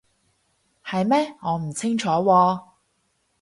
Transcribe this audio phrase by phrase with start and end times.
[0.83, 1.35] 係咩？
[1.43, 2.63] 我唔清楚喎